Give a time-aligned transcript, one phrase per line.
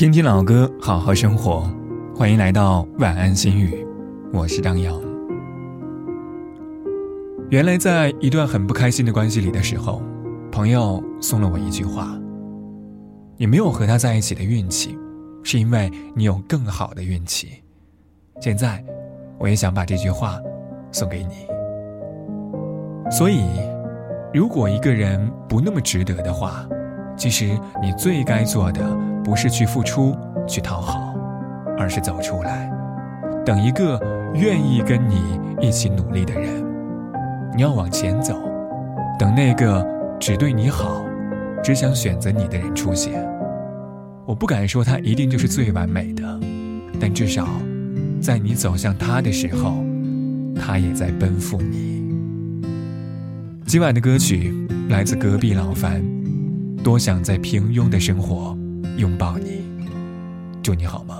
[0.00, 1.70] 听听老歌，好好生活。
[2.16, 3.86] 欢迎来到晚安心语，
[4.32, 4.98] 我是张扬。
[7.50, 10.00] 原来在一段很不开心的关系里的时候，
[10.50, 12.18] 朋友送了我一句话
[13.36, 14.96] ：“你没有和他在一起的运气，
[15.42, 17.62] 是因为你有更好的运气。”
[18.40, 18.82] 现在，
[19.38, 20.38] 我也想把这句话
[20.90, 21.46] 送给你。
[23.10, 23.44] 所以，
[24.32, 26.66] 如果一个人不那么值得的话，
[27.18, 27.48] 其实
[27.82, 28.80] 你最该做的
[29.24, 30.16] 不是去付出、
[30.46, 31.08] 去讨好。
[31.78, 32.70] 而是走出来，
[33.42, 33.98] 等一个
[34.34, 36.62] 愿意跟你一起努力的人。
[37.56, 38.34] 你要往前走，
[39.18, 39.82] 等那个
[40.20, 41.02] 只对你好、
[41.64, 43.26] 只想选择你的人出现。
[44.26, 46.22] 我不敢说他一定就是最完美的，
[47.00, 47.48] 但至少，
[48.20, 49.82] 在你走向他的时候，
[50.54, 52.14] 他也在奔赴你。
[53.64, 54.52] 今晚的歌曲
[54.90, 56.02] 来自隔壁老樊，
[56.84, 58.54] 多想在平庸的生活
[59.00, 59.62] 拥抱你。
[60.62, 61.16] 祝你好梦。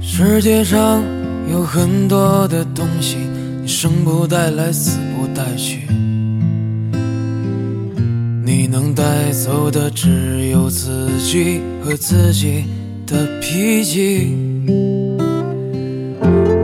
[0.00, 1.04] 世界上
[1.48, 3.16] 有很多的东西，
[3.62, 5.86] 你生不带来，死不带去。
[8.44, 12.64] 你能带走的只有自己和自己
[13.06, 14.36] 的脾气。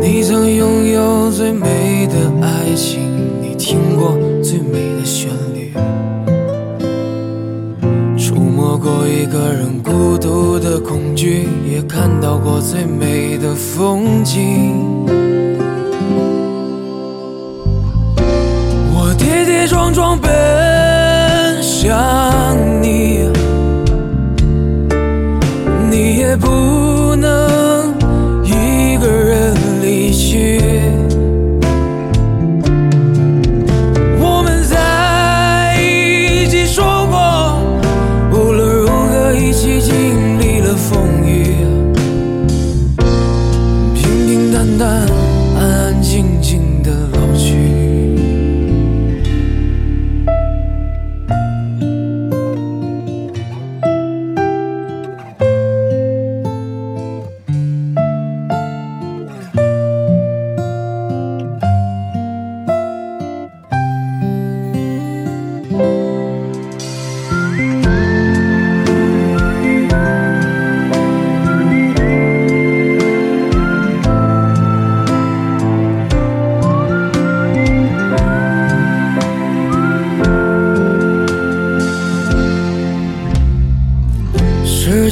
[0.00, 3.00] 你曾拥有最美的爱情，
[3.42, 5.45] 你听过最美的旋律。
[9.16, 15.25] 一个人孤独的恐惧，也看到过最美的风景。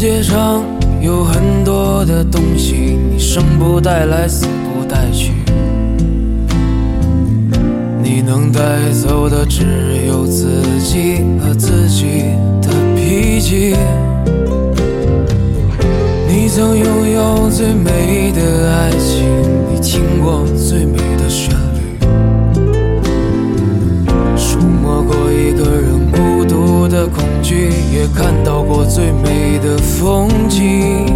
[0.04, 0.62] 界上
[1.00, 5.32] 有很多的东西，你生不带来，死不带去。
[8.03, 8.60] 你能带
[8.92, 9.65] 走的只
[10.06, 12.25] 有自己和自己
[12.60, 13.75] 的脾气。
[16.28, 19.25] 你曾拥有最美的爱情，
[19.72, 21.98] 你听过最美的旋律，
[24.36, 28.44] 触摸过一个人孤独的恐惧，也看
[28.87, 31.14] 最美的风景。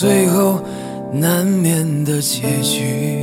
[0.00, 0.58] 最后
[1.12, 3.19] 难免的结局。